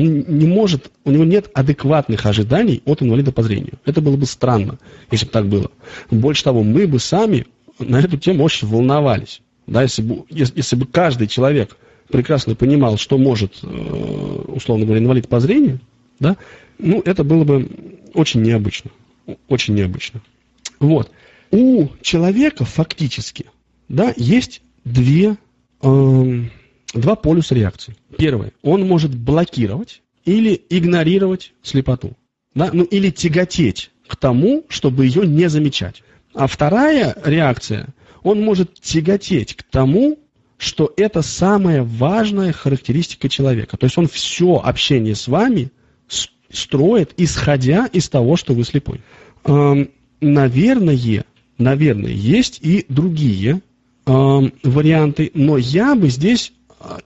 [0.00, 3.74] Он не может, у него нет адекватных ожиданий от инвалида по зрению.
[3.84, 4.78] Это было бы странно,
[5.10, 5.70] если бы так было.
[6.10, 7.46] Больше того, мы бы сами
[7.78, 9.42] на эту тему очень волновались.
[9.66, 11.76] Да, если, бы, если, если бы каждый человек
[12.08, 13.66] прекрасно понимал, что может, э,
[14.48, 15.80] условно говоря, инвалид по зрению,
[16.18, 16.36] да,
[16.78, 17.68] ну, это было бы
[18.14, 18.90] очень необычно.
[19.48, 20.22] Очень необычно.
[20.80, 21.10] Вот.
[21.50, 23.46] У человека фактически
[23.90, 25.36] да, есть две,
[25.82, 26.42] э,
[26.94, 27.96] два полюса реакции.
[28.16, 28.52] Первое.
[28.62, 32.16] Он может блокировать или игнорировать слепоту.
[32.54, 32.70] Да?
[32.72, 36.02] Ну, или тяготеть к тому, чтобы ее не замечать.
[36.34, 37.88] А вторая реакция,
[38.22, 40.18] он может тяготеть к тому,
[40.58, 43.76] что это самая важная характеристика человека.
[43.76, 45.70] То есть он все общение с вами
[46.52, 49.00] строит, исходя из того, что вы слепой.
[49.44, 51.24] Эм, наверное,
[51.56, 53.62] наверное, есть и другие
[54.06, 56.52] эм, варианты, но я бы здесь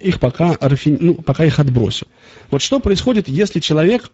[0.01, 2.07] их пока, ну, пока их отбросил.
[2.51, 4.11] Вот что происходит, если человек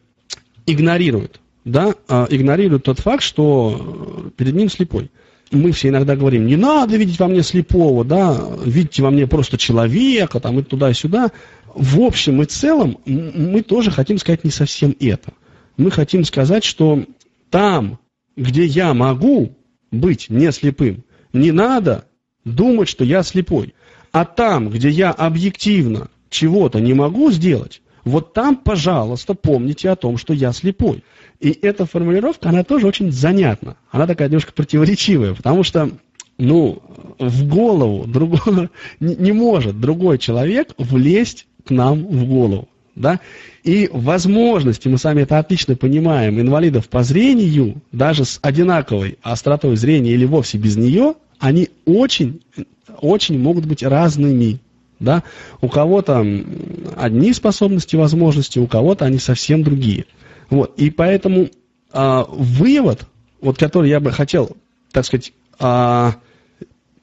[0.66, 5.10] игнорирует, да, э, игнорирует тот факт, что э, перед ним слепой
[5.50, 9.58] мы все иногда говорим, не надо видеть во мне слепого, да, видите во мне просто
[9.58, 11.32] человека, там и туда и сюда.
[11.74, 15.32] В общем и целом мы тоже хотим сказать не совсем это.
[15.76, 17.04] Мы хотим сказать, что
[17.50, 17.98] там,
[18.36, 19.56] где я могу
[19.90, 22.04] быть не слепым, не надо
[22.44, 23.74] думать, что я слепой.
[24.12, 30.16] А там, где я объективно чего-то не могу сделать, вот там, пожалуйста, помните о том,
[30.16, 31.04] что я слепой.
[31.38, 33.76] И эта формулировка, она тоже очень занятна.
[33.90, 35.90] Она такая немножко противоречивая, потому что,
[36.38, 36.82] ну,
[37.18, 42.68] в голову другого, не, может другой человек влезть к нам в голову.
[42.96, 43.20] Да?
[43.62, 50.12] И возможности, мы сами это отлично понимаем, инвалидов по зрению, даже с одинаковой остротой зрения
[50.12, 52.42] или вовсе без нее, они очень,
[53.00, 54.60] очень могут быть разными.
[54.98, 55.22] Да?
[55.62, 56.24] У кого-то
[56.96, 60.04] одни способности, возможности, у кого-то они совсем другие.
[60.50, 60.74] Вот.
[60.78, 61.48] И поэтому
[61.92, 63.06] а, вывод,
[63.40, 64.56] вот, который я бы хотел,
[64.92, 66.16] так сказать, а,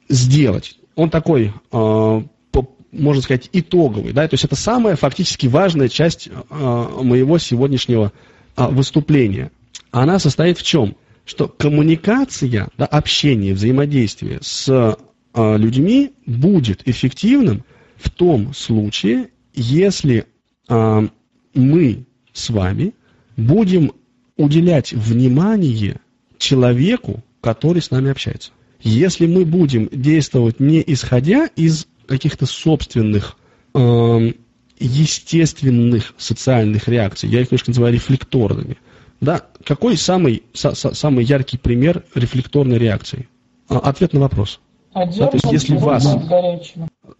[0.08, 4.12] сделать, он такой, а, по, можно сказать, итоговый.
[4.12, 4.28] Да?
[4.28, 8.12] То есть это самая фактически важная часть а, моего сегодняшнего
[8.56, 9.50] а, выступления.
[9.90, 10.96] Она состоит в чем?
[11.24, 14.96] Что коммуникация, да, общение, взаимодействие с
[15.34, 17.64] людьми будет эффективным–
[17.98, 20.26] в том случае, если
[20.68, 21.06] а,
[21.54, 22.94] мы с вами
[23.36, 23.92] будем
[24.36, 26.00] уделять внимание
[26.38, 28.52] человеку, который с нами общается.
[28.80, 33.36] Если мы будем действовать не исходя из каких-то собственных
[33.74, 34.32] э,
[34.78, 38.78] естественных социальных реакций, я их немножко называю рефлекторными,
[39.20, 43.28] да, какой самый, са, самый яркий пример рефлекторной реакции?
[43.68, 44.60] А, ответ на вопрос.
[44.92, 46.06] А да, то есть, если вас...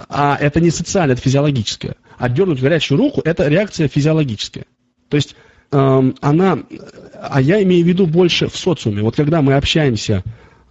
[0.09, 1.97] А это не социальное, это физиологическое.
[2.19, 4.65] Отдернуть горячую руку– это реакция физиологическая.
[5.09, 5.35] То есть
[5.73, 6.59] эм, она,
[7.21, 9.03] а я имею в виду больше в социуме.
[9.03, 10.23] Вот когда мы общаемся,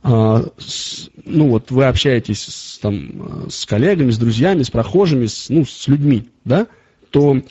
[0.04, 5.50] э, с, ну вот вы общаетесь с, там, с коллегами, с друзьями, с прохожими, с,
[5.50, 6.68] ну, с людьми, да,
[7.12, 7.42] то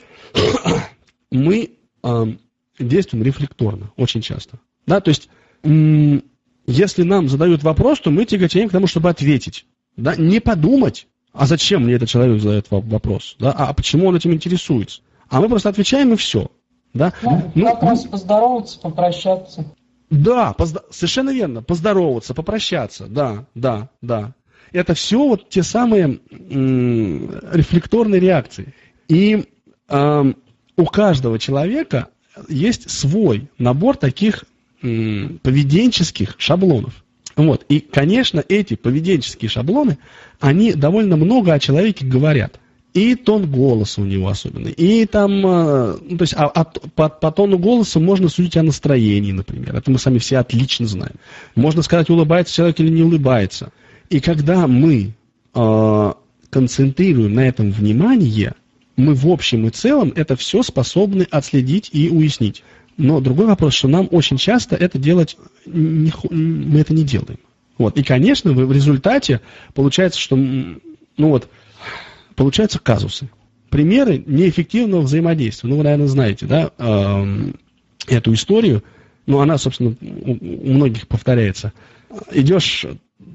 [1.31, 1.71] мы
[2.03, 2.27] э,
[2.79, 4.59] действуем рефлекторно очень часто.
[4.87, 5.29] Да, то есть,
[6.67, 9.67] если нам задают вопрос, то мы тяготеем к тому, чтобы ответить.
[9.97, 13.37] Да, не подумать, а зачем мне этот человек задает вопрос?
[13.39, 13.53] Да?
[13.53, 15.01] А почему он этим интересуется?
[15.29, 16.51] А мы просто отвечаем и все.
[16.95, 17.13] Да?
[17.23, 19.65] Ну, ну, как раз поздороваться, попрощаться.
[20.11, 20.83] Да, поздо...
[20.91, 21.63] совершенно верно.
[21.63, 23.07] Поздороваться, попрощаться.
[23.07, 24.33] Да, да, да.
[24.73, 28.75] Это все вот те самые м- рефлекторные реакции.
[29.09, 29.45] И
[29.89, 30.33] э,
[30.77, 32.09] у каждого человека
[32.49, 34.45] есть свой набор таких
[34.81, 37.05] поведенческих шаблонов.
[37.37, 37.65] Вот.
[37.69, 39.99] И, конечно, эти поведенческие шаблоны,
[40.41, 42.59] они довольно много о человеке говорят.
[42.95, 44.73] И тон голоса у него особенный.
[44.73, 48.63] И там, э, ну, то есть а, а, по, по тону голоса можно судить о
[48.63, 49.77] настроении, например.
[49.77, 51.17] Это мы сами все отлично знаем.
[51.55, 53.71] Можно сказать, улыбается человек или не улыбается.
[54.09, 55.13] И когда мы
[55.55, 56.13] э,
[56.49, 58.55] концентрируем на этом внимание,
[58.97, 62.63] мы в общем и целом это все способны отследить и уяснить.
[62.97, 67.39] Но другой вопрос, что нам очень часто это делать, не, мы это не делаем.
[67.79, 67.99] Вот.
[67.99, 69.41] И, конечно, в результате
[69.75, 70.79] получается, что, ну
[71.19, 71.49] вот,
[72.35, 73.29] получаются казусы.
[73.69, 75.69] Примеры неэффективного взаимодействия.
[75.69, 77.53] Ну, вы, наверное, знаете, да, э,
[78.07, 78.83] эту историю.
[79.27, 80.35] Ну, она, собственно, у,
[80.73, 81.73] многих повторяется.
[82.33, 82.87] Идешь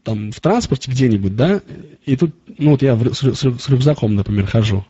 [0.04, 1.62] там в транспорте где-нибудь, да,
[2.06, 4.86] и тут, ну, вот я с рюкзаком, например, хожу,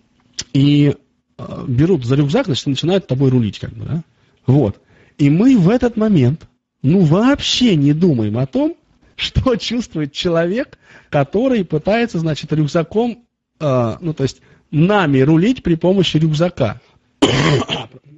[0.54, 0.96] и
[1.38, 4.04] э, берут за рюкзак, значит, начинают тобой рулить, как бы, да.
[4.46, 4.80] Вот.
[5.18, 6.48] И мы в этот момент,
[6.82, 8.76] ну, вообще не думаем о том,
[9.16, 10.78] что чувствует человек,
[11.10, 13.24] который пытается, значит, рюкзаком,
[13.60, 14.42] э, ну, то есть
[14.72, 16.82] нами рулить при помощи рюкзака.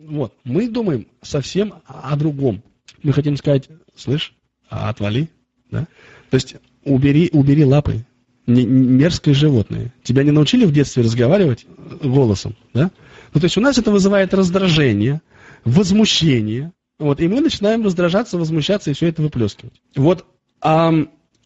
[0.06, 2.62] Вот, мы думаем совсем о другом.
[3.02, 4.36] Мы хотим сказать, слышь,
[4.70, 5.30] а отвали,
[5.72, 5.88] да?
[6.30, 8.06] То есть убери, убери лапы,
[8.46, 9.94] мерзкое животное.
[10.04, 11.66] Тебя не научили в детстве разговаривать
[12.04, 12.92] голосом, да?
[13.34, 15.22] Ну, то есть у нас это вызывает раздражение,
[15.66, 19.82] возмущение, вот, и мы начинаем раздражаться, возмущаться и все это выплескивать.
[19.96, 20.26] Вот,
[20.62, 20.92] а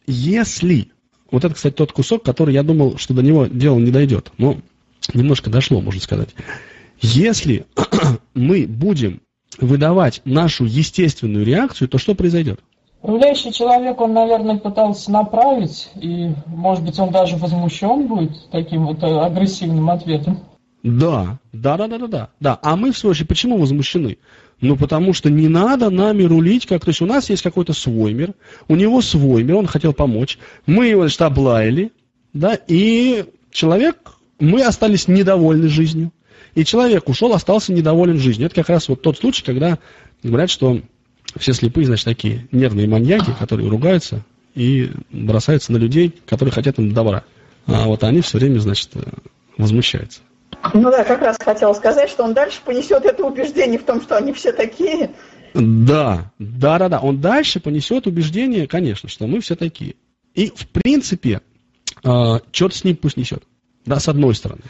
[0.06, 0.92] если,
[1.30, 4.58] вот это, кстати, тот кусок, который я думал, что до него дело не дойдет, но
[5.14, 6.30] немножко дошло, можно сказать.
[7.00, 7.66] Если
[8.34, 9.22] мы будем
[9.60, 12.60] выдавать нашу естественную реакцию, то что произойдет?
[13.00, 19.02] Управляющий человек, он, наверное, пытался направить, и, может быть, он даже возмущен будет таким вот
[19.02, 20.40] э, агрессивным ответом.
[20.82, 22.28] Да, да, да, да, да, да.
[22.40, 22.58] Да.
[22.62, 24.18] А мы, в свою очередь, почему возмущены?
[24.60, 28.12] Ну, потому что не надо нами рулить, как, то есть у нас есть какой-то свой
[28.12, 28.34] мир,
[28.66, 31.92] у него свой мир, он хотел помочь, мы его, значит, облаяли,
[32.32, 33.96] да, и человек,
[34.40, 36.12] мы остались недовольны жизнью,
[36.54, 38.46] и человек ушел, остался недоволен жизнью.
[38.46, 39.78] Это как раз вот тот случай, когда
[40.24, 40.80] говорят, что
[41.36, 46.92] все слепые, значит, такие нервные маньяки, которые ругаются и бросаются на людей, которые хотят им
[46.92, 47.22] добра.
[47.66, 48.90] А вот они все время, значит,
[49.56, 50.20] возмущаются.
[50.74, 54.16] Ну да, как раз хотел сказать, что он дальше понесет это убеждение в том, что
[54.16, 55.10] они все такие.
[55.54, 57.00] Да, да, да, да.
[57.00, 59.94] Он дальше понесет убеждение, конечно, что мы все такие.
[60.34, 61.40] И, в принципе,
[62.04, 63.44] э, что-то с ним пусть несет.
[63.86, 64.62] Да, с одной стороны.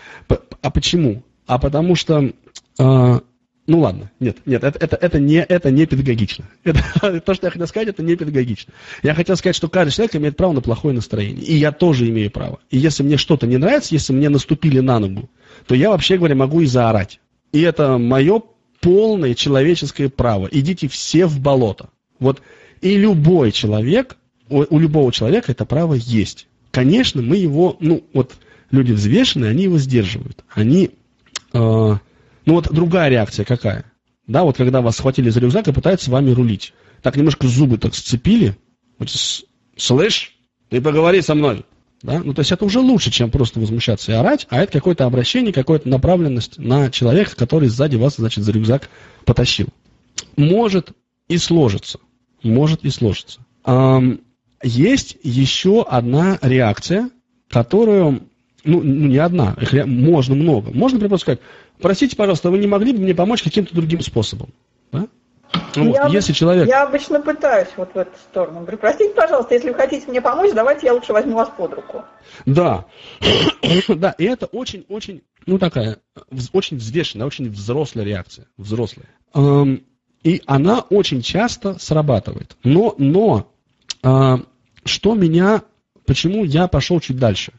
[0.62, 1.22] А почему?
[1.46, 2.30] А потому что, э,
[2.78, 6.44] ну ладно, нет, нет, это, это, это, не, это не педагогично.
[6.64, 8.72] Это, то, что я хотел сказать, это не педагогично.
[9.02, 11.44] Я хотел сказать, что каждый человек имеет право на плохое настроение.
[11.44, 12.60] И я тоже имею право.
[12.70, 15.28] И если мне что-то не нравится, если мне наступили на ногу,
[15.68, 17.20] то я, вообще говоря, могу и заорать.
[17.52, 18.42] И это мое
[18.80, 20.48] полное человеческое право.
[20.50, 21.90] Идите все в болото.
[22.18, 22.40] Вот.
[22.80, 24.16] И любой человек,
[24.48, 26.48] у, у любого человека это право есть.
[26.70, 28.32] Конечно, мы его, ну, вот
[28.70, 30.42] люди взвешенные, они его сдерживают.
[30.54, 30.90] Они,
[31.52, 32.00] э, ну
[32.46, 33.84] вот другая реакция какая?
[34.26, 36.72] Да, вот когда вас схватили за рюкзак и пытаются вами рулить.
[37.02, 38.56] Так немножко зубы так сцепили.
[38.98, 39.10] Вот,
[39.76, 40.34] слышь,
[40.70, 41.64] ты поговори со мной.
[42.02, 42.20] Да?
[42.24, 45.52] Ну, то есть это уже лучше, чем просто возмущаться и орать, а это какое-то обращение,
[45.52, 48.88] какая-то направленность на человека, который сзади вас, значит, за рюкзак
[49.24, 49.66] потащил.
[50.36, 50.92] Может
[51.28, 51.98] и сложится.
[52.42, 53.40] Может и сложится.
[54.62, 57.10] Есть еще одна реакция,
[57.48, 58.28] которую,
[58.64, 60.70] ну, ну не одна, их можно много.
[60.72, 61.40] Можно, например, сказать,
[61.80, 64.50] простите, пожалуйста, вы не могли бы мне помочь каким-то другим способом?
[65.76, 66.68] Ну, я, если человек...
[66.68, 68.60] я обычно пытаюсь вот в эту сторону.
[68.60, 72.04] Говорю, простите, пожалуйста, если вы хотите мне помочь, давайте я лучше возьму вас под руку.
[72.46, 72.86] Да,
[73.88, 75.98] да, и это очень-очень, ну такая,
[76.52, 79.06] очень взвешенная, очень взрослая реакция, взрослая.
[79.34, 79.84] Эм,
[80.22, 82.56] и она очень часто срабатывает.
[82.64, 83.50] Но, но,
[84.02, 84.36] э,
[84.84, 85.62] что меня,
[86.06, 87.52] почему я пошел чуть дальше?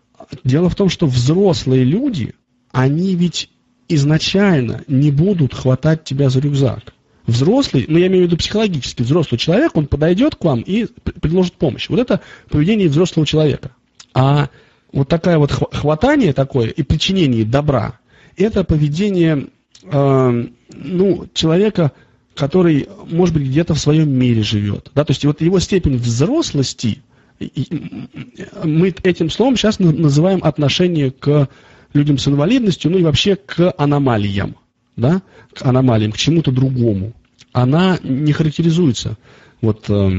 [0.43, 2.35] Дело в том, что взрослые люди,
[2.71, 3.49] они ведь
[3.87, 6.93] изначально не будут хватать тебя за рюкзак
[7.25, 10.87] взрослый, ну я имею в виду психологически взрослый человек, он подойдет к вам и
[11.21, 11.89] предложит помощь.
[11.89, 13.71] Вот это поведение взрослого человека.
[14.13, 14.49] А
[14.91, 17.99] вот такое вот хватание такое и причинение добра,
[18.37, 19.47] это поведение
[19.83, 21.91] э, ну, человека,
[22.35, 24.91] который, может быть, где-то в своем мире живет.
[24.95, 25.03] Да?
[25.03, 27.01] То есть вот его степень взрослости,
[28.63, 31.49] мы этим словом сейчас называем отношение к
[31.93, 34.55] людям с инвалидностью, ну и вообще к аномалиям.
[34.99, 35.21] Да?
[35.53, 37.13] К аномалиям, к чему-то другому
[37.51, 39.17] она не характеризуется
[39.61, 40.11] вот э,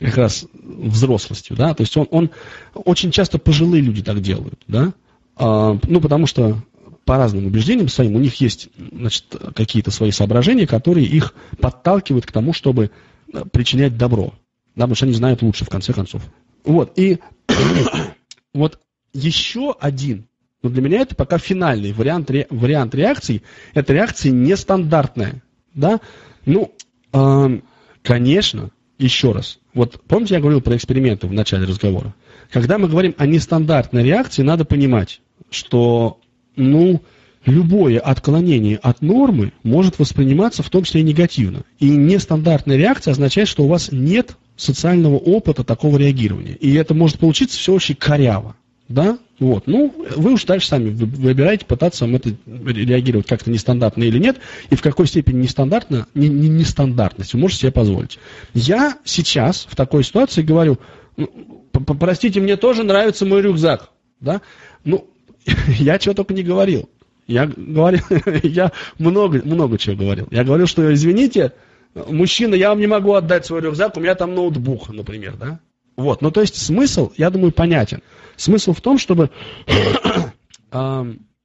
[0.00, 2.30] как раз взрослостью, да, то есть он, он
[2.74, 4.92] очень часто пожилые люди так делают, да,
[5.36, 6.58] а, ну потому что
[7.04, 12.32] по разным убеждениям своим у них есть, значит, какие-то свои соображения, которые их подталкивают к
[12.32, 12.90] тому, чтобы
[13.32, 14.32] э, причинять добро,
[14.74, 16.22] да, потому что они знают лучше в конце концов.
[16.64, 17.18] Вот и
[18.54, 18.80] вот
[19.12, 20.26] еще один
[20.62, 23.42] но для меня это пока финальный вариант, ре, вариант реакции.
[23.74, 25.42] Это реакция нестандартная
[25.74, 26.00] да,
[26.46, 26.72] ну,
[27.12, 27.60] э,
[28.02, 32.14] конечно, еще раз, вот помните, я говорил про эксперименты в начале разговора?
[32.50, 36.18] Когда мы говорим о нестандартной реакции, надо понимать, что,
[36.56, 37.00] ну,
[37.46, 41.62] любое отклонение от нормы может восприниматься в том числе и негативно.
[41.78, 46.56] И нестандартная реакция означает, что у вас нет социального опыта такого реагирования.
[46.60, 48.56] И это может получиться все очень коряво.
[48.90, 49.18] Да?
[49.38, 49.68] Вот.
[49.68, 54.74] Ну, вы уж дальше сами выбираете, пытаться вам это реагировать как-то нестандартно или нет, и
[54.74, 58.18] в какой степени нестандартно, не, не, нестандартность вы можете себе позволить.
[58.52, 60.78] Я сейчас в такой ситуации говорю,
[61.16, 61.30] ну,
[61.72, 63.90] простите, мне тоже нравится мой рюкзак.
[64.18, 64.42] Да?
[64.84, 65.08] Ну,
[65.78, 66.90] я чего только не говорил.
[67.28, 68.02] Я говорил,
[68.42, 70.26] я много, много чего говорил.
[70.32, 71.52] Я говорил, что, извините,
[71.94, 75.60] мужчина, я вам не могу отдать свой рюкзак, у меня там ноутбук, например, да?
[76.00, 78.02] Вот, ну то есть смысл, я думаю, понятен.
[78.36, 79.30] Смысл в том, чтобы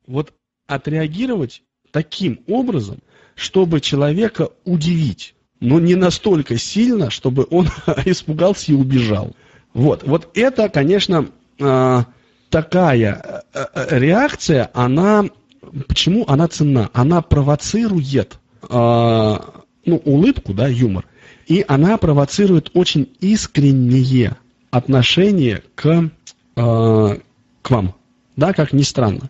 [0.07, 0.33] вот
[0.67, 2.99] отреагировать таким образом,
[3.35, 7.67] чтобы человека удивить, но не настолько сильно, чтобы он
[8.05, 9.35] испугался и убежал.
[9.73, 11.27] Вот, вот это, конечно,
[11.59, 12.05] а,
[12.49, 15.25] такая э, э, реакция, она,
[15.87, 16.89] почему она ценна?
[16.93, 21.05] Она провоцирует а, ну, улыбку, да, юмор,
[21.47, 24.37] и она провоцирует очень искреннее
[24.77, 26.09] отношение к,
[26.55, 27.95] к вам,
[28.35, 29.29] да, как ни странно.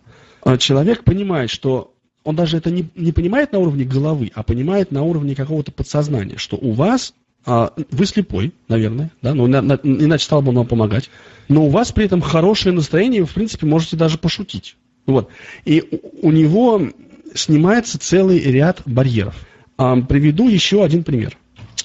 [0.58, 1.94] Человек понимает, что
[2.26, 6.38] он даже это не, не понимает на уровне головы, а понимает на уровне какого-то подсознания,
[6.38, 10.56] что у вас, а, вы слепой, наверное, да, но на, на, иначе стал бы он
[10.56, 11.08] вам помогать,
[11.48, 14.76] но у вас при этом хорошее настроение, вы, в принципе, можете даже пошутить.
[15.06, 15.28] Вот.
[15.64, 15.84] И
[16.20, 16.90] у, него
[17.32, 19.36] снимается целый ряд барьеров.
[19.78, 21.38] А, приведу еще один пример.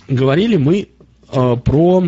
[0.08, 0.90] Говорили мы
[1.30, 2.04] а, про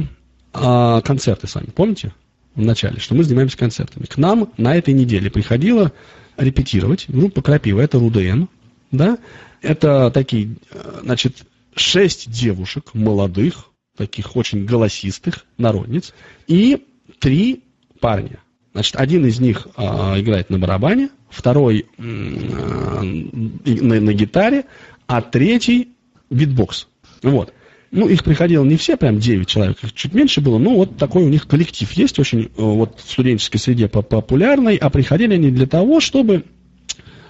[0.54, 2.14] а, концерты с вами, помните?
[2.56, 4.06] В начале, что мы занимаемся концертами.
[4.06, 5.92] К нам на этой неделе приходила
[6.38, 7.06] репетировать.
[7.08, 8.46] Группа Крапива, это РУДН,
[8.92, 9.18] да,
[9.62, 11.46] это такие, э, значит,
[11.76, 16.14] шесть девушек молодых, таких очень голосистых, народниц,
[16.48, 16.86] и
[17.20, 17.64] три
[18.00, 18.40] парня.
[18.74, 24.66] Значит, один из них а, играет на барабане, второй а, на, на гитаре,
[25.06, 25.90] а третий
[26.30, 26.88] битбокс.
[27.22, 27.54] Вот.
[27.96, 31.24] Ну, их приходило не все, прям 9 человек, их чуть меньше было, но вот такой
[31.26, 35.68] у них коллектив есть, очень э, вот в студенческой среде популярный, а приходили они для
[35.68, 36.44] того, чтобы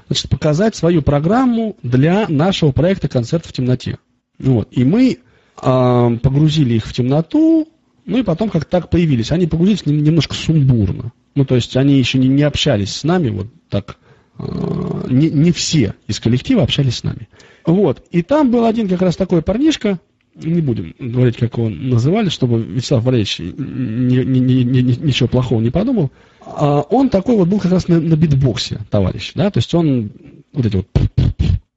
[0.07, 3.97] значит, показать свою программу для нашего проекта «Концерт в темноте».
[4.39, 4.69] Вот.
[4.71, 5.17] И мы
[5.61, 7.67] э, погрузили их в темноту,
[8.05, 9.33] ну и потом как так появились.
[9.33, 11.11] Они погрузились немножко сумбурно.
[11.35, 13.97] Ну, то есть они еще не, не общались с нами, вот так,
[14.39, 17.27] э, не, не все из коллектива общались с нами.
[17.65, 18.05] Вот.
[18.11, 19.99] И там был один как раз такой парнишка,
[20.35, 25.61] не будем говорить, как его называли, чтобы Вячеслав Валерьевич ни, ни, ни, ни, ничего плохого
[25.61, 26.11] не подумал.
[26.41, 30.11] А он такой вот был как раз на, на битбоксе, товарищ, да, то есть он
[30.53, 30.87] вот эти вот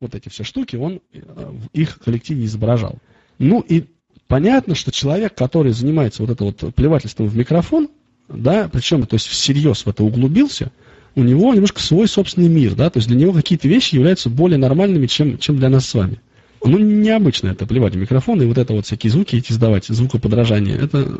[0.01, 2.97] вот эти все штуки, он э, в их коллективе изображал.
[3.39, 3.85] Ну и
[4.29, 7.89] понятно, что человек, который занимается вот это вот плевательством в микрофон,
[8.29, 10.71] да, причем, то есть всерьез в это углубился,
[11.15, 14.59] у него немножко свой собственный мир, да, то есть для него какие-то вещи являются более
[14.59, 16.21] нормальными, чем, чем для нас с вами.
[16.65, 20.77] Ну, необычно это, плевать в микрофон, и вот это вот всякие звуки эти издавать, звукоподражание.
[20.77, 21.19] Это,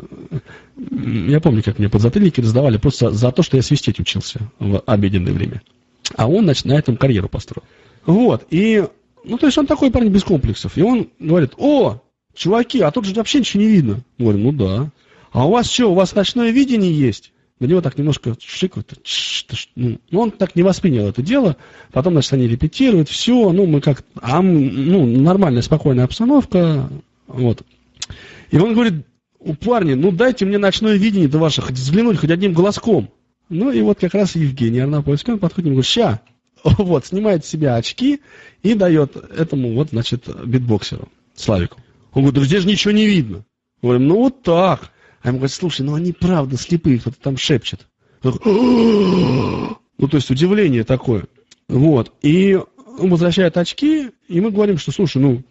[0.75, 5.33] я помню, как мне подзатыльники раздавали просто за то, что я свистеть учился в обеденное
[5.33, 5.61] время.
[6.15, 7.63] А он, значит, на этом карьеру построил.
[8.05, 8.85] Вот, и,
[9.23, 10.77] ну, то есть он такой парень без комплексов.
[10.77, 12.01] И он говорит, о,
[12.33, 14.01] чуваки, а тут же вообще ничего не видно.
[14.17, 14.91] Говорю, ну да.
[15.31, 17.31] А у вас что, у вас ночное видение есть?
[17.59, 18.93] На него так немножко шикают.
[19.75, 21.57] Ну, он так не воспринял это дело.
[21.91, 26.89] Потом, значит, они репетируют, все, ну, мы как, а, ну, нормальная, спокойная обстановка,
[27.27, 27.63] вот.
[28.51, 29.05] И он говорит,
[29.39, 33.09] у парня, ну, дайте мне ночное видение до ваших, взглянуть хоть одним глазком.
[33.49, 36.21] Ну, и вот как раз Евгений Арнопольский, он подходит и говорит, ща,
[36.63, 38.21] вот, снимает с себя очки
[38.61, 41.79] и дает этому, вот, значит, битбоксеру, Славику.
[42.13, 43.45] Он говорит, да здесь же ничего не видно.
[43.81, 44.91] Говорим, ну, вот так.
[45.27, 47.85] А ему говорят, слушай, ну они правда слепые, кто-то там шепчет.
[48.23, 51.25] Ну, то есть удивление такое.
[51.67, 52.13] Вот.
[52.21, 52.57] И
[52.97, 55.43] он возвращает очки, и мы говорим, что, слушай, ну,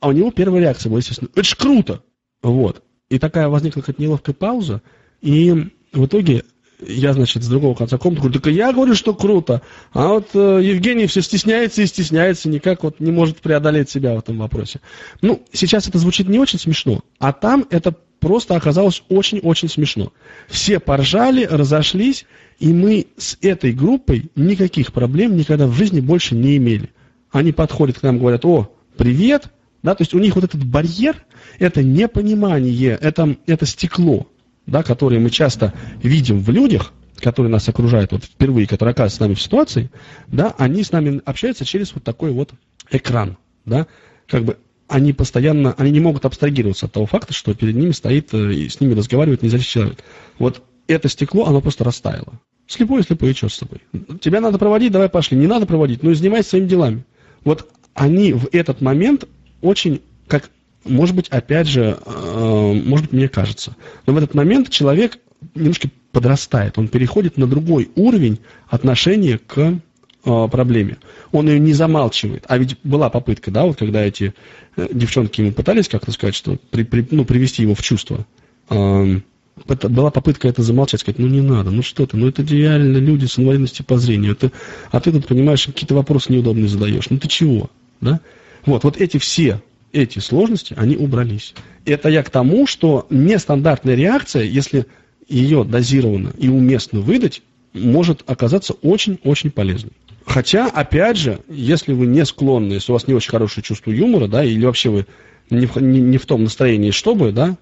[0.00, 2.02] а у него первая реакция была, естественно, это ж круто!
[2.42, 2.82] Вот.
[3.10, 4.80] И такая возникла какая-то неловкая пауза,
[5.20, 5.52] и
[5.92, 6.44] в итоге
[6.80, 9.60] я, значит, с другого конца комнаты говорю, так я говорю, что круто.
[9.92, 14.20] А вот э, Евгений все стесняется и стесняется, никак вот не может преодолеть себя в
[14.20, 14.80] этом вопросе.
[15.20, 20.12] Ну, сейчас это звучит не очень смешно, а там это просто оказалось очень-очень смешно.
[20.48, 22.24] Все поржали, разошлись,
[22.60, 26.90] и мы с этой группой никаких проблем никогда в жизни больше не имели.
[27.32, 29.48] Они подходят к нам, говорят, о, привет,
[29.82, 31.24] да, то есть у них вот этот барьер,
[31.58, 34.28] это непонимание, это, это стекло,
[34.66, 39.20] да, которое мы часто видим в людях, которые нас окружают вот впервые, которые оказываются с
[39.20, 39.90] нами в ситуации,
[40.28, 42.52] да, они с нами общаются через вот такой вот
[42.88, 43.88] экран, да,
[44.28, 44.58] как бы
[44.92, 48.68] они постоянно, они не могут абстрагироваться от того факта, что перед ними стоит э, и
[48.68, 49.98] с ними разговаривает незрячий человек.
[50.38, 52.34] Вот это стекло, оно просто растаяло.
[52.66, 53.80] Слепой, слепой, и что с тобой?
[54.20, 55.38] Тебя надо проводить, давай пошли.
[55.38, 57.04] Не надо проводить, ну занимайся своими делами.
[57.42, 59.26] Вот они в этот момент
[59.62, 60.50] очень, как,
[60.84, 65.18] может быть, опять же, э, может быть, мне кажется, но в этот момент человек
[65.54, 69.80] немножко подрастает, он переходит на другой уровень отношения к
[70.22, 70.98] проблеме.
[71.32, 72.44] Он ее не замалчивает.
[72.48, 74.34] А ведь была попытка, да, вот когда эти
[74.76, 78.26] э, девчонки ему пытались как-то сказать, что при, при, ну, привести его в чувство.
[78.70, 79.20] Э,
[79.66, 83.26] была попытка это замолчать, сказать, ну не надо, ну что ты, ну это реально люди
[83.26, 84.50] с инвалидностью по зрению, ты,
[84.90, 88.20] а ты тут, понимаешь, какие-то вопросы неудобные задаешь, ну ты чего, да?
[88.64, 89.60] Вот, вот эти все,
[89.92, 91.54] эти сложности, они убрались.
[91.84, 94.86] Это я к тому, что нестандартная реакция, если
[95.28, 99.92] ее дозированно и уместно выдать, может оказаться очень-очень полезной.
[100.26, 104.28] Хотя, опять же, если вы не склонны, если у вас не очень хорошее чувство юмора,
[104.28, 105.06] да, или вообще вы
[105.50, 107.56] не в, не, не в том настроении, чтобы, да,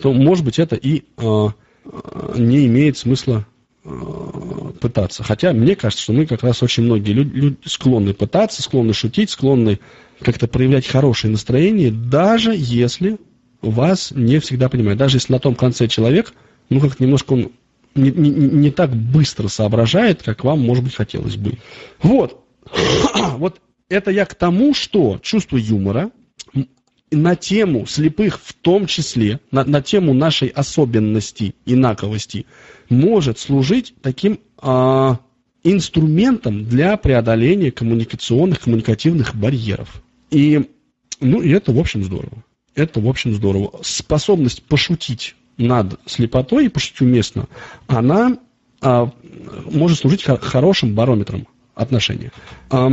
[0.00, 1.48] то, может быть, это и э,
[2.36, 3.46] не имеет смысла
[3.84, 3.90] э,
[4.80, 5.22] пытаться.
[5.22, 9.30] Хотя мне кажется, что мы как раз очень многие люди, люди склонны пытаться, склонны шутить,
[9.30, 9.80] склонны
[10.20, 13.18] как-то проявлять хорошее настроение, даже если
[13.60, 14.98] вас не всегда понимает.
[14.98, 16.32] Даже если на том конце человек,
[16.68, 17.52] ну, как немножко он
[17.96, 21.58] не, не, не так быстро соображает, как вам, может быть, хотелось бы.
[22.02, 22.44] Вот.
[23.36, 26.10] вот это я к тому, что чувство юмора
[27.10, 32.46] на тему слепых в том числе, на, на тему нашей особенности, инаковости,
[32.88, 35.18] может служить таким а,
[35.62, 40.02] инструментом для преодоления коммуникационных, коммуникативных барьеров.
[40.30, 40.68] И,
[41.20, 42.44] ну, и это, в общем, здорово.
[42.74, 43.80] Это, в общем, здорово.
[43.82, 47.46] Способность пошутить над слепотой пошутить уместно,
[47.86, 48.38] она
[48.80, 49.10] а,
[49.70, 52.30] может служить хорошим барометром отношений.
[52.70, 52.90] А,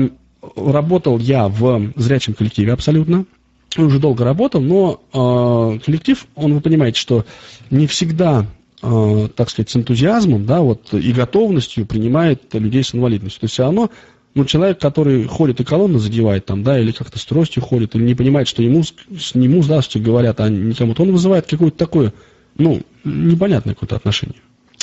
[0.56, 3.26] работал я в зрячем коллективе абсолютно.
[3.76, 7.26] Уже долго работал, но э, коллектив, он, вы понимаете, что
[7.72, 8.46] не всегда,
[8.84, 13.40] э, так сказать, с энтузиазмом, да, вот, и готовностью принимает людей с инвалидностью.
[13.40, 13.90] То есть все равно
[14.36, 18.04] ну, человек, который ходит и колонны задевает там, да, или как-то с тростью ходит, или
[18.04, 22.14] не понимает, что ему, с нему здравствуйте говорят, а не кому-то, он вызывает какое-то такое,
[22.56, 24.40] ну, непонятное какое-то отношение.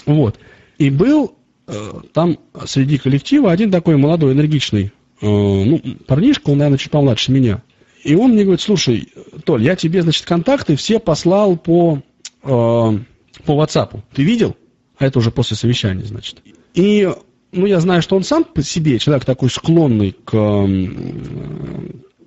[0.06, 0.38] Вот.
[0.78, 1.34] И был
[1.66, 7.32] э, там среди коллектива один такой молодой, энергичный, э, ну, парнишка, он, наверное, чуть помладше
[7.32, 7.62] меня.
[8.02, 9.12] И он мне говорит, слушай,
[9.44, 12.02] Толь, я тебе, значит, контакты все послал по,
[12.42, 13.00] э, по
[13.44, 14.00] WhatsApp.
[14.14, 14.56] Ты видел?
[14.98, 16.42] А это уже после совещания, значит.
[16.74, 17.08] И
[17.52, 20.66] ну, я знаю, что он сам по себе человек такой склонный к,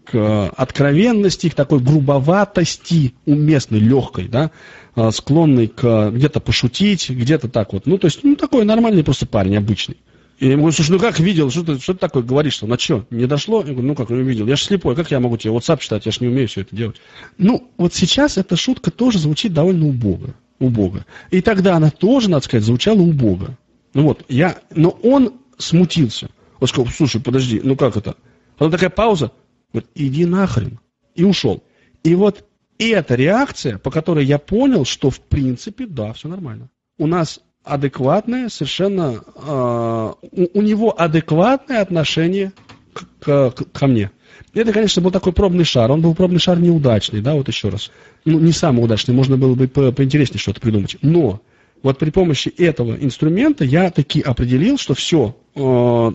[0.05, 4.51] к откровенности, к такой грубоватости, уместной, легкой, да,
[4.95, 7.85] а, склонный к где-то пошутить, где-то так вот.
[7.85, 9.97] Ну, то есть, ну, такой нормальный просто парень, обычный.
[10.39, 12.67] И я ему говорю, слушай, ну как видел, что ты, что ты такое говоришь, что
[12.67, 13.59] на что, не дошло?
[13.59, 16.05] Я говорю, ну как, не видел, я же слепой, как я могу тебе WhatsApp читать,
[16.05, 16.97] я же не умею все это делать.
[17.37, 21.05] Ну, вот сейчас эта шутка тоже звучит довольно убого, убого.
[21.29, 23.57] И тогда она тоже, надо сказать, звучала убого.
[23.93, 26.29] Ну вот, я, но он смутился.
[26.59, 28.15] Он сказал, слушай, подожди, ну как это?
[28.57, 29.31] Потом такая пауза,
[29.73, 30.79] говорит, иди нахрен.
[31.15, 31.63] И ушел.
[32.03, 32.45] И вот
[32.77, 36.69] эта реакция, по которой я понял, что в принципе, да, все нормально.
[36.97, 42.51] У нас адекватное, совершенно, э, у, у него адекватное отношение
[42.93, 44.11] к, к, ко мне.
[44.53, 45.91] Это, конечно, был такой пробный шар.
[45.91, 47.91] Он был пробный шар неудачный, да, вот еще раз.
[48.25, 50.97] Ну, не самый удачный, можно было бы по поинтереснее что-то придумать.
[51.01, 51.41] Но
[51.81, 56.11] вот при помощи этого инструмента я таки определил, что все, э,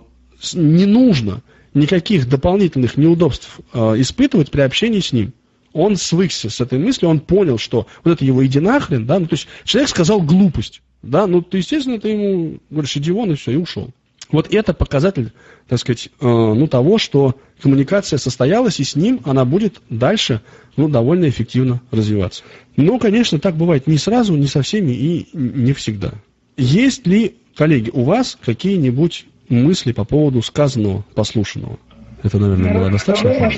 [0.54, 1.42] не нужно
[1.78, 5.32] никаких дополнительных неудобств э, испытывать при общении с ним.
[5.72, 9.26] Он свыкся с этой мыслью, он понял, что вот это его иди нахрен, да, ну,
[9.26, 13.34] то есть человек сказал глупость, да, ну, ты, естественно, ты ему говоришь, иди вон, и
[13.34, 13.90] все, и ушел.
[14.30, 15.32] Вот это показатель,
[15.68, 20.42] так сказать, э, ну, того, что коммуникация состоялась, и с ним она будет дальше
[20.76, 22.42] ну, довольно эффективно развиваться.
[22.76, 26.12] Но, конечно, так бывает не сразу, не со всеми и не всегда.
[26.56, 31.78] Есть ли, коллеги, у вас какие-нибудь мысли по поводу сказанного, послушанного?
[32.22, 33.50] Это, наверное, было достаточно?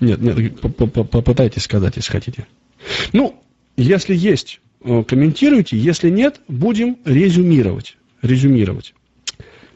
[0.00, 2.46] Нет, нет, попытайтесь сказать, если хотите.
[3.12, 3.42] Ну,
[3.76, 7.96] если есть, э, комментируйте, если нет, будем резюмировать.
[8.22, 8.94] Резюмировать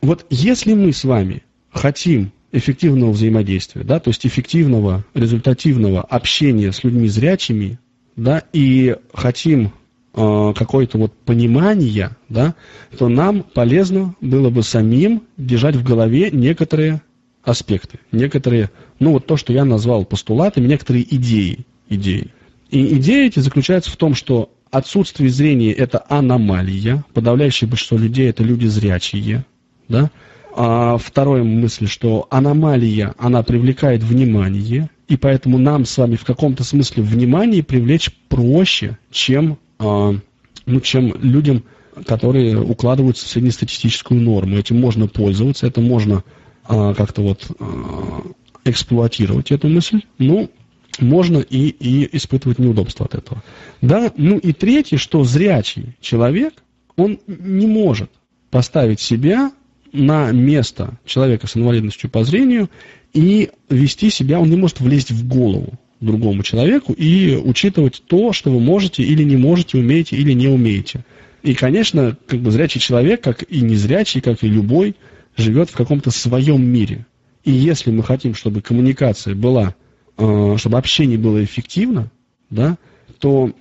[0.05, 6.85] вот если мы с вами хотим эффективного взаимодействия, да, то есть эффективного, результативного общения с
[6.85, 7.79] людьми зрячими,
[8.15, 9.73] да, и хотим
[10.15, 12.55] какое-то вот понимание, да,
[12.97, 17.03] то нам полезно было бы самим держать в голове некоторые
[17.43, 22.29] аспекты, некоторые, ну вот то, что я назвал постулатами, некоторые идеи, идеи.
[22.71, 28.43] И идеи эти заключаются в том, что отсутствие зрения– это аномалия, подавляющее большинство людей– это
[28.43, 29.45] люди зрячие,
[29.89, 30.11] да?
[30.57, 36.63] А вторая мысль, что аномалия, она привлекает внимание, и поэтому нам с вами в каком-то
[36.63, 41.65] смысле внимание привлечь проще, чем, ну, чем людям,
[42.07, 44.57] которые укладываются в среднестатистическую норму.
[44.57, 46.25] Этим можно пользоваться, это можно
[46.65, 48.23] а, как-то вот а,
[48.65, 50.03] эксплуатировать эту мысль.
[50.19, 50.51] Ну,
[50.99, 53.43] можно и, и испытывать неудобства от этого.
[53.81, 56.55] Да, ну и третье, что зрячий человек,
[56.97, 58.11] он не может
[58.51, 59.53] поставить себя
[59.93, 62.71] на место человека с инвалидностью по зрению
[63.13, 68.51] и вести себя, он не может влезть в голову другому человеку и учитывать то, что
[68.51, 71.05] вы можете или не можете, умеете или не умеете.
[71.43, 74.95] И, конечно, как бы зрячий человек, как и незрячий, как и любой,
[75.37, 77.07] живет в каком-то своем мире.
[77.45, 79.75] И если мы хотим, чтобы коммуникация была,
[80.17, 82.11] э, чтобы общение было эффективно,
[82.49, 82.79] да,
[83.19, 83.53] то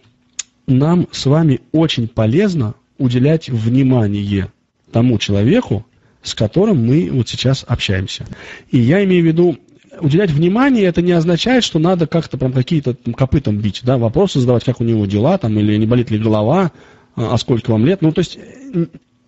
[0.67, 4.49] нам с вами очень полезно уделять внимание
[4.91, 5.86] тому человеку,
[6.21, 8.25] с которым мы вот сейчас общаемся.
[8.71, 9.58] И я имею в виду,
[9.99, 14.63] уделять внимание, это не означает, что надо как-то прям какие-то копытом бить, да, вопросы задавать,
[14.63, 16.71] как у него дела, там, или не болит ли голова,
[17.15, 18.01] а, а сколько вам лет.
[18.01, 18.39] Ну, то есть,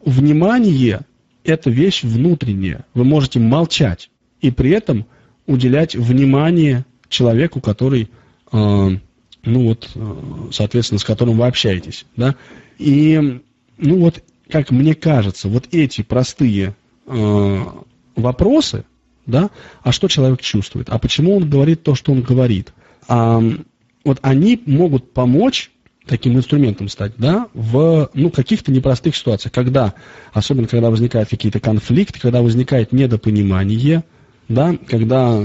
[0.04, 1.02] внимание–
[1.44, 2.86] это вещь внутренняя.
[2.94, 4.10] Вы можете молчать
[4.42, 5.06] и при этом
[5.48, 8.10] уделять внимание человеку, который,
[8.52, 9.00] э, ну
[9.68, 10.16] вот, э,
[10.52, 12.36] соответственно, с которым вы общаетесь, да.
[12.78, 13.42] И,
[13.78, 16.76] ну вот, как мне кажется, вот эти простые
[17.06, 17.58] э,
[18.16, 18.86] вопросы,
[19.26, 19.50] да,
[19.82, 22.74] а что человек чувствует, а почему он говорит то, что он говорит,
[23.08, 23.42] а,
[24.04, 25.72] вот они могут помочь
[26.06, 29.96] таким инструментом стать, да, в ну, каких-то непростых ситуациях, когда,
[30.34, 34.04] особенно когда возникают какие-то конфликты, когда возникает недопонимание,
[34.48, 35.44] да, когда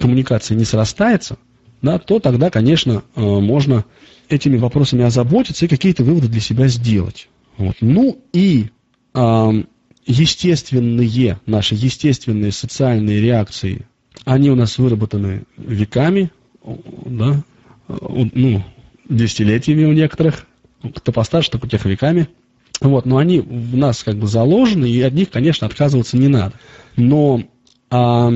[0.00, 1.36] коммуникация не срастается,
[1.82, 3.84] да, то тогда, конечно, э, можно
[4.28, 7.28] этими вопросами озаботиться и какие-то выводы для себя сделать.
[7.56, 7.76] Вот.
[7.80, 8.70] Ну и
[10.08, 13.86] естественные, наши естественные социальные реакции,
[14.24, 16.32] они у нас выработаны веками,
[16.64, 17.44] да,
[17.88, 18.64] ну,
[19.08, 20.46] десятилетиями у некоторых,
[20.96, 22.28] кто постарше, так у тех веками.
[22.80, 26.54] Вот, но они в нас как бы заложены, и от них, конечно, отказываться не надо.
[26.96, 27.42] Но
[27.90, 28.30] а,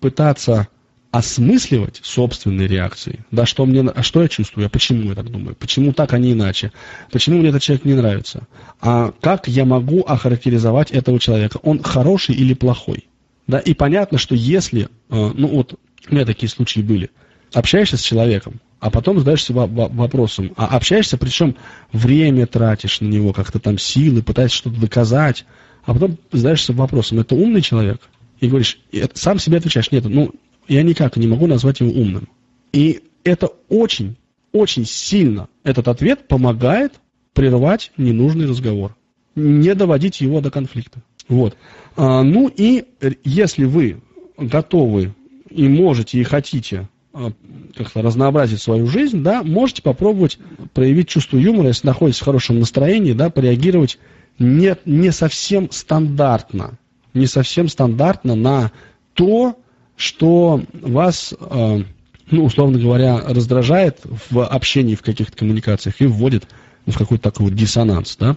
[0.00, 0.68] пытаться
[1.10, 5.56] осмысливать собственные реакции, да, что мне, а что я чувствую, а почему я так думаю,
[5.56, 6.72] почему так, а не иначе,
[7.10, 8.46] почему мне этот человек не нравится,
[8.80, 13.08] а как я могу охарактеризовать этого человека, он хороший или плохой,
[13.48, 15.74] да, и понятно, что если, э, ну вот,
[16.08, 17.10] у меня такие случаи были,
[17.52, 21.56] общаешься с человеком, а потом задаешься вопросом, а общаешься, причем
[21.92, 25.44] время тратишь на него, как-то там силы, пытаешься что-то доказать,
[25.84, 28.00] а потом задаешься вопросом, это умный человек?
[28.40, 28.78] И говоришь,
[29.14, 30.32] сам себе отвечаешь, нет, ну,
[30.70, 32.28] я никак не могу назвать его умным.
[32.72, 34.16] И это очень,
[34.52, 36.94] очень сильно, этот ответ помогает
[37.34, 38.96] прервать ненужный разговор,
[39.34, 41.02] не доводить его до конфликта.
[41.28, 41.56] Вот.
[41.96, 42.84] А, ну и
[43.24, 44.00] если вы
[44.38, 45.12] готовы
[45.50, 47.32] и можете, и хотите а,
[47.76, 50.38] как-то разнообразить свою жизнь, да, можете попробовать
[50.72, 53.98] проявить чувство юмора, если находитесь в хорошем настроении, да, пореагировать
[54.38, 56.78] не, не совсем стандартно,
[57.12, 58.70] не совсем стандартно на
[59.14, 59.56] то,
[60.00, 61.82] что вас, э,
[62.30, 66.46] ну, условно говоря, раздражает в общении, в каких-то коммуникациях и вводит
[66.86, 68.36] в какой-то такой вот диссонанс, да.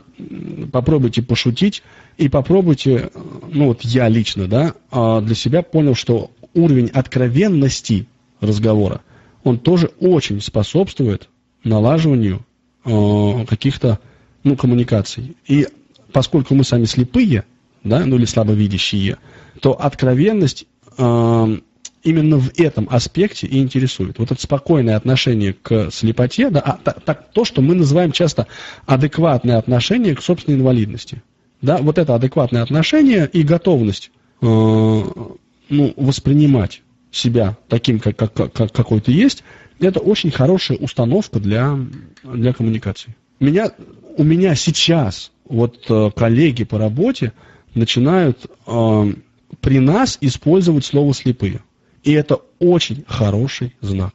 [0.73, 1.81] Попробуйте пошутить
[2.17, 3.11] и попробуйте,
[3.49, 8.07] ну, вот я лично, да, а, для себя понял, что уровень откровенности
[8.41, 8.99] разговора,
[9.45, 11.29] он тоже очень способствует
[11.63, 12.45] налаживанию
[12.83, 13.99] э, каких-то,
[14.43, 15.37] ну, коммуникаций.
[15.47, 15.69] И
[16.11, 17.45] поскольку мы сами слепые,
[17.85, 19.17] да, ну или слабовидящие,
[19.61, 20.65] то откровенность
[20.97, 24.19] именно в этом аспекте и интересует.
[24.19, 28.47] Вот это спокойное отношение к слепоте, да, а, так, то, что мы называем часто
[28.85, 31.23] адекватное отношение к собственной инвалидности.
[31.61, 38.71] Да, вот это адекватное отношение и готовность э, ну, воспринимать себя таким, как, как, как
[38.73, 39.43] какой то есть,
[39.79, 41.77] это очень хорошая установка для,
[42.23, 43.15] для коммуникации.
[43.39, 43.71] Меня,
[44.17, 47.31] у меня сейчас вот э, коллеги по работе
[47.75, 49.13] начинают э,
[49.61, 51.61] при нас использовать слово слепые.
[52.03, 54.13] И это очень хороший знак.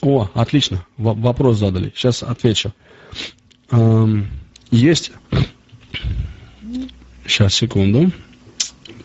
[0.00, 1.92] О, отлично, вопрос задали.
[1.94, 2.72] Сейчас отвечу.
[3.70, 4.28] Эм,
[4.70, 5.12] есть...
[7.26, 8.10] Сейчас, секунду.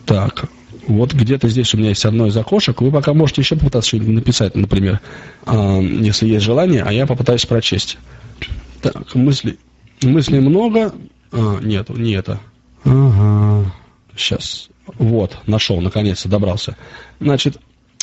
[0.06, 0.48] Так,
[0.86, 2.80] вот где-то здесь у меня есть одно из окошек.
[2.80, 5.00] Вы пока можете еще попытаться что-нибудь написать, например,
[5.46, 7.98] эм, если есть желание, а я попытаюсь прочесть.
[8.80, 9.58] Так, мысли,
[10.02, 10.94] мыслей много.
[11.32, 12.40] А, нет, не это.
[12.84, 13.72] Ага.
[14.16, 14.68] Сейчас.
[14.86, 16.76] Вот, нашел, наконец-то добрался.
[17.20, 17.58] Значит,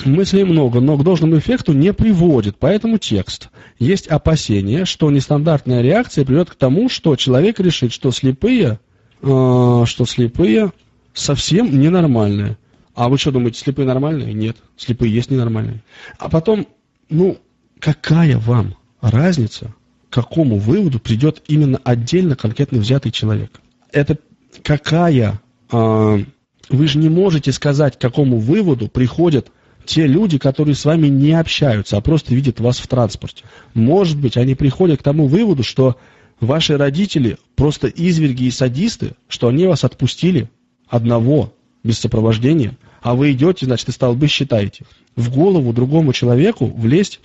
[0.05, 3.49] мыслей много, но к должному эффекту не приводит, поэтому текст.
[3.79, 8.79] Есть опасение, что нестандартная реакция приведет к тому, что человек решит, что слепые,
[9.21, 10.71] э, что слепые
[11.13, 12.57] совсем ненормальные.
[12.95, 14.33] А вы что думаете, слепые нормальные?
[14.33, 15.83] Нет, слепые есть ненормальные.
[16.17, 16.67] А потом,
[17.09, 17.37] ну,
[17.79, 19.73] какая вам разница,
[20.09, 23.61] к какому выводу придет именно отдельно конкретно взятый человек?
[23.91, 24.17] Это
[24.63, 25.39] какая
[25.71, 26.23] э,
[26.73, 29.51] вы же не можете сказать, к какому выводу приходят
[29.85, 33.43] те люди, которые с вами не общаются, а просто видят вас в транспорте.
[33.73, 35.97] Может быть, они приходят к тому выводу, что
[36.39, 40.49] ваши родители просто изверги и садисты, что они вас отпустили
[40.87, 41.53] одного,
[41.83, 44.85] без сопровождения, а вы идете, значит, и столбы считаете.
[45.15, 47.19] В голову другому человеку влезть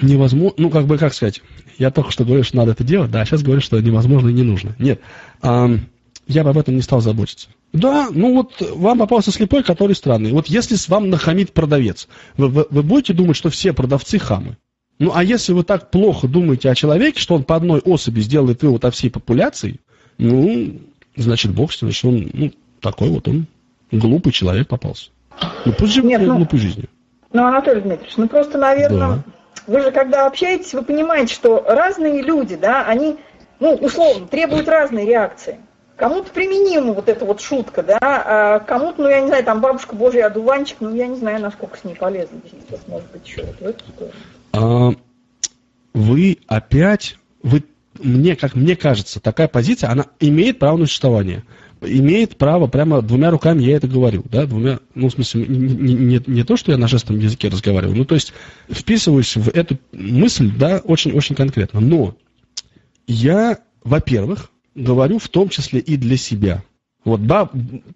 [0.00, 1.42] невозможно, ну, как бы, как сказать,
[1.76, 4.32] я только что говорил, что надо это делать, да, а сейчас говорю, что невозможно и
[4.32, 4.74] не нужно.
[4.78, 5.00] Нет,
[6.28, 7.48] я бы об этом не стал заботиться.
[7.72, 10.32] Да, ну вот вам попался слепой, который странный.
[10.32, 14.56] Вот если с вам нахамит продавец, вы, вы, вы будете думать, что все продавцы хамы?
[14.98, 18.62] Ну а если вы так плохо думаете о человеке, что он по одной особи сделает
[18.62, 19.80] вывод о всей популяции,
[20.18, 20.80] ну,
[21.16, 23.46] значит, бог с ним, значит, он ну, такой вот он
[23.90, 25.10] Глупый человек попался.
[25.64, 26.88] Ну пусть живет Нет, ну, глупой жизнью.
[27.32, 29.22] Ну, Анатолий Дмитриевич, ну просто, наверное, да.
[29.66, 33.16] вы же когда общаетесь, вы понимаете, что разные люди, да, они,
[33.60, 35.58] ну, условно, требуют разной реакции.
[35.98, 39.96] Кому-то применима вот эта вот шутка, да, а кому-то, ну, я не знаю, там бабушка
[39.96, 42.40] Божий одуванчик, ну, я не знаю, насколько с ней полезно
[42.86, 44.56] может быть, еще вот в.
[44.56, 44.92] А,
[45.94, 47.64] вы опять, вы,
[47.98, 51.42] мне, как мне кажется, такая позиция, она имеет право на существование.
[51.80, 56.22] Имеет право, прямо двумя руками я это говорю, да, двумя, ну, в смысле, не, не,
[56.24, 58.32] не то, что я на жестом языке разговариваю, ну, то есть
[58.70, 61.80] вписываюсь в эту мысль, да, очень-очень конкретно.
[61.80, 62.14] Но
[63.08, 66.62] я, во-первых, говорю в том числе и для себя.
[67.04, 67.54] Вот баб,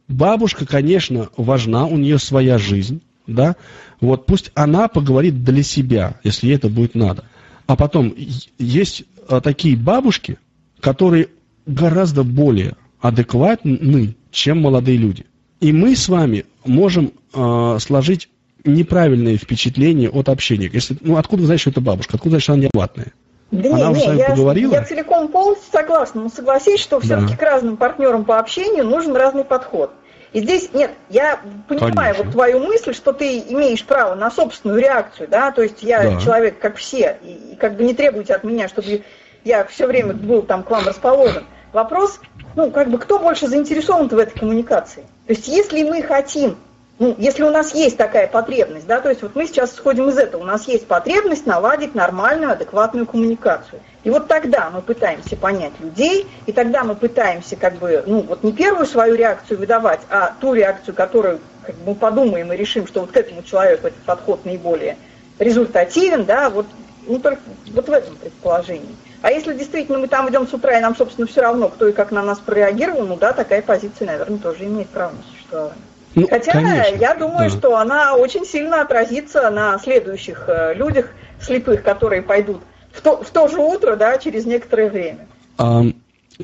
[0.09, 3.57] бабушка, конечно, важна, у нее своя жизнь, да,
[4.01, 7.25] вот пусть она поговорит для себя, если ей это будет надо.
[7.66, 8.14] А потом
[8.59, 10.38] есть а, такие бабушки,
[10.81, 11.29] которые
[11.66, 15.27] гораздо более адекватны, чем молодые люди.
[15.61, 18.29] И мы с вами можем э, сложить
[18.64, 20.71] неправильные впечатления от общения.
[20.73, 22.16] Если, ну, откуда знаешь, что это бабушка?
[22.16, 23.12] Откуда что она неадекватная?
[23.53, 24.73] Да Она не, не, я, поговорила?
[24.73, 27.37] я целиком полностью согласна, но согласись, что все-таки да.
[27.37, 29.93] к разным партнерам по общению нужен разный подход.
[30.33, 31.38] И здесь, нет, я
[31.69, 32.25] понимаю Конечно.
[32.25, 36.21] вот твою мысль, что ты имеешь право на собственную реакцию, да, то есть я да.
[36.23, 39.03] человек, как все, и, и как бы не требуйте от меня, чтобы
[39.45, 41.45] я все время был там к вам расположен.
[41.75, 42.21] Вопрос,
[42.57, 45.03] ну, как бы, кто больше заинтересован в этой коммуникации?
[45.27, 46.57] То есть, если мы хотим
[46.98, 50.18] ну, если у нас есть такая потребность, да, то есть вот мы сейчас исходим из
[50.18, 53.81] этого, у нас есть потребность наладить нормальную, адекватную коммуникацию.
[54.05, 58.44] И вот тогда мы пытаемся понять людей, и тогда мы пытаемся как бы, ну вот
[58.44, 62.87] не первую свою реакцию выдавать, а ту реакцию, которую как бы, мы подумаем и решим,
[62.87, 64.96] что вот к этому человеку этот подход наиболее
[65.38, 66.66] результативен, да, вот,
[67.07, 67.40] ну, только
[67.72, 68.96] вот в этом предположении.
[69.22, 71.92] А если действительно мы там идем с утра, и нам, собственно, все равно, кто и
[71.92, 75.91] как на нас прореагировал, ну да, такая позиция, наверное, тоже имеет право на существование.
[76.14, 77.57] Ну, Хотя конечно, я думаю, да.
[77.57, 83.31] что она очень сильно отразится на следующих э, людях слепых, которые пойдут в то, в
[83.31, 85.27] то же утро, да, через некоторое время.
[85.59, 85.83] А,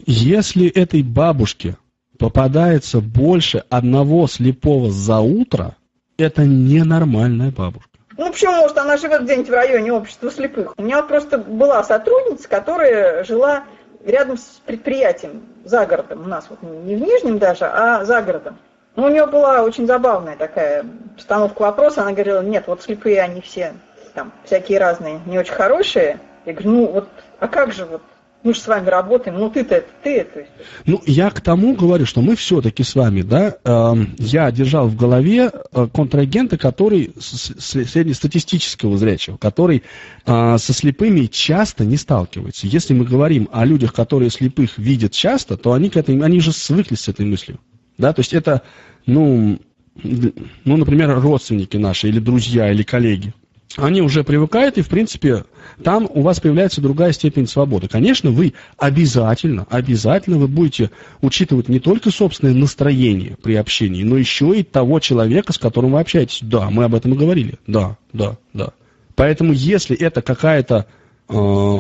[0.07, 1.77] если этой бабушке
[2.19, 5.77] попадается больше одного слепого за утро,
[6.17, 7.91] это ненормальная бабушка.
[8.17, 10.75] Ну почему, может, она живет где-нибудь в районе общества слепых?
[10.77, 13.65] У меня просто была сотрудница, которая жила
[14.05, 18.59] рядом с предприятием за городом, у нас вот не в Нижнем даже, а за городом.
[18.99, 20.85] Ну, у нее была очень забавная такая
[21.15, 22.03] постановка вопроса.
[22.03, 23.75] Она говорила, нет, вот слепые они все
[24.13, 26.19] там всякие разные, не очень хорошие.
[26.45, 27.09] Я говорю, ну вот,
[27.39, 28.03] а как же вот,
[28.43, 30.47] мы же с вами работаем, ну ты-то это, ты это.
[30.85, 34.97] Ну, я к тому говорю, что мы все-таки с вами, да, э, я держал в
[34.97, 39.85] голове э, контрагента, который с, среднестатистического зрячего, который
[40.27, 42.67] э, со слепыми часто не сталкивается.
[42.67, 46.51] Если мы говорим о людях, которые слепых видят часто, то они, к этой, они же
[46.51, 47.61] свыклись с этой мыслью.
[47.99, 48.63] Да, то есть это
[49.07, 49.59] ну,
[50.03, 53.35] ну, например, родственники наши, или друзья, или коллеги,
[53.77, 55.45] они уже привыкают, и, в принципе,
[55.83, 57.89] там у вас появляется другая степень свободы.
[57.89, 64.59] Конечно, вы обязательно, обязательно вы будете учитывать не только собственное настроение при общении, но еще
[64.59, 66.41] и того человека, с которым вы общаетесь.
[66.43, 67.55] Да, мы об этом и говорили.
[67.67, 68.71] Да, да, да.
[69.15, 70.87] Поэтому, если это какая-то
[71.29, 71.79] э,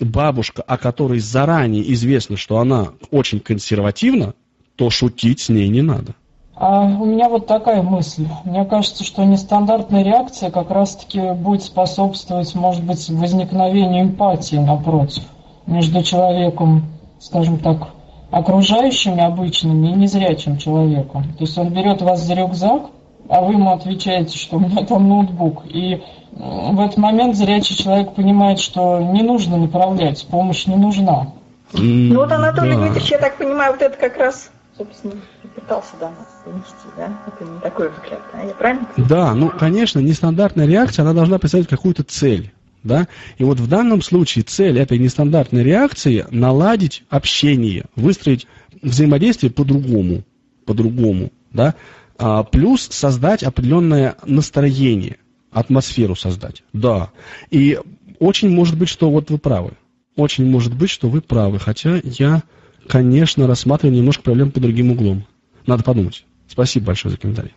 [0.00, 4.34] бабушка, о которой заранее известно, что она очень консервативна,
[4.76, 6.14] то шутить с ней не надо.
[6.54, 8.26] А у меня вот такая мысль.
[8.44, 15.24] Мне кажется, что нестандартная реакция как раз-таки будет способствовать, может быть, возникновению эмпатии, напротив,
[15.66, 16.84] между человеком,
[17.18, 17.88] скажем так,
[18.30, 21.24] окружающими обычными и незрячим человеком.
[21.34, 22.84] То есть он берет вас за рюкзак,
[23.28, 25.64] а вы ему отвечаете, что у меня там ноутбук.
[25.66, 31.32] И в этот момент зрячий человек понимает, что не нужно направлять, помощь не нужна.
[31.72, 32.80] Ну вот, Анатолий да.
[32.80, 35.14] Дмитриевич, я так понимаю, вот это как раз собственно,
[35.54, 37.18] пытался до нас донести, да?
[37.26, 41.68] Это не такой взгляд, а я правильно Да, ну, конечно, нестандартная реакция, она должна представлять
[41.68, 42.52] какую-то цель.
[42.82, 43.08] Да?
[43.38, 48.46] И вот в данном случае цель этой нестандартной реакции– наладить общение, выстроить
[48.80, 50.22] взаимодействие по-другому,
[50.66, 51.74] по-другому, да?
[52.16, 55.16] а, плюс создать определенное настроение,
[55.50, 57.10] атмосферу создать, да.
[57.50, 57.80] И
[58.20, 59.72] очень может быть, что вот вы правы,
[60.14, 62.44] очень может быть, что вы правы, хотя я
[62.88, 65.26] конечно, рассматриваем немножко проблем по другим углом.
[65.66, 66.24] Надо подумать.
[66.48, 67.54] Спасибо большое за комментарий.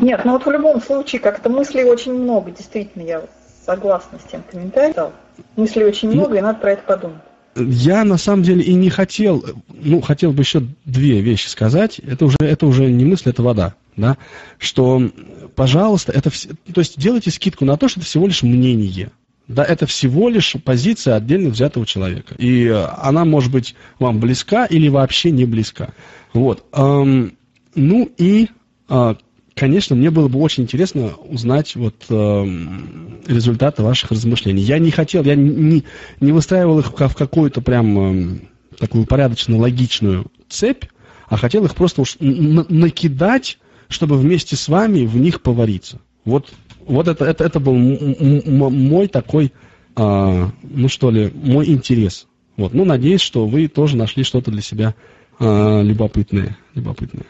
[0.00, 3.22] Нет, ну вот в любом случае как-то мыслей очень много, действительно, я
[3.64, 5.12] согласна с тем комментарием.
[5.56, 7.18] Мыслей очень ну, много, и надо про это подумать.
[7.54, 11.98] Я на самом деле и не хотел, ну, хотел бы еще две вещи сказать.
[11.98, 13.74] Это уже, это уже не мысль, это вода.
[13.96, 14.16] Да?
[14.58, 15.02] Что,
[15.56, 19.10] пожалуйста, это, то есть делайте скидку на то, что это всего лишь мнение.
[19.48, 22.34] Да, это всего лишь позиция отдельно взятого человека.
[22.38, 25.94] И э, она может быть вам близка или вообще не близка.
[26.32, 26.64] Вот.
[26.74, 28.48] Ну и
[28.88, 29.16] А,
[29.54, 34.62] конечно, мне было бы очень интересно узнать вот результаты ваших размышлений.
[34.62, 35.84] Я не хотел, я не,
[36.20, 38.40] не выстраивал их в какую-то прям
[38.78, 40.84] такую порядочно логичную цепь,
[41.28, 43.58] а хотел их просто уж накидать,
[43.88, 46.00] чтобы вместе с вами в них повариться.
[46.24, 46.50] Вот,
[46.88, 49.52] вот это, это, это был мой такой,
[49.96, 52.26] э, ну что ли, мой интерес.
[52.56, 52.74] Вот.
[52.74, 54.94] Ну, надеюсь, что вы тоже нашли что-то для себя
[55.38, 57.26] э, любопытное, любопытное.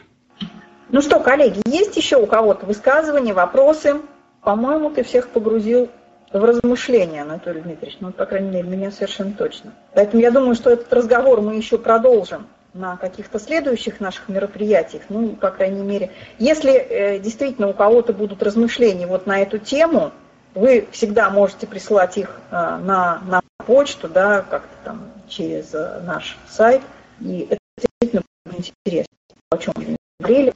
[0.91, 3.97] Ну что, коллеги, есть еще у кого-то высказывания, вопросы?
[4.41, 5.89] По-моему, ты всех погрузил
[6.33, 7.97] в размышления, Анатолий Дмитриевич.
[7.99, 9.73] Ну, по крайней мере, меня совершенно точно.
[9.93, 15.03] Поэтому я думаю, что этот разговор мы еще продолжим на каких-то следующих наших мероприятиях.
[15.09, 20.11] Ну, по крайней мере, если э, действительно у кого-то будут размышления вот на эту тему,
[20.53, 26.37] вы всегда можете присылать их э, на, на почту, да, как-то там через э, наш
[26.47, 26.81] сайт.
[27.19, 29.15] И это действительно будет интересно,
[29.51, 30.53] о чем мы говорили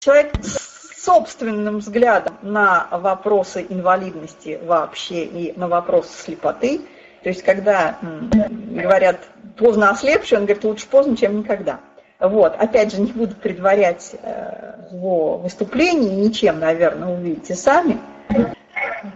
[0.00, 6.80] человек с собственным взглядом на вопросы инвалидности вообще и на вопросы слепоты,
[7.22, 9.20] то есть когда говорят
[9.60, 11.80] поздно ослепший, он говорит лучше поздно, чем никогда.
[12.18, 17.98] Вот, опять же, не буду предварять э, его выступление, ничем, наверное, увидите сами.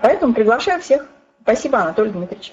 [0.00, 1.06] Поэтому приглашаю всех.
[1.42, 2.52] Спасибо, Анатолий Дмитриевич.